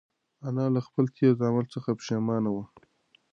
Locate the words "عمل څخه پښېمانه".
1.47-2.49